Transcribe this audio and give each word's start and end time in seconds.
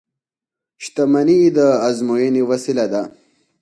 •شتمني 0.83 1.39
د 1.57 1.59
ازموینې 1.87 2.43
وسیله 2.49 2.85
ده. 2.93 3.01